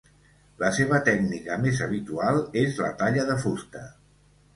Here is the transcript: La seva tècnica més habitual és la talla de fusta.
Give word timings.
La 0.61 0.69
seva 0.77 1.01
tècnica 1.09 1.57
més 1.65 1.81
habitual 1.87 2.39
és 2.63 2.79
la 2.85 2.89
talla 3.03 3.27
de 3.29 3.37
fusta. 3.45 3.83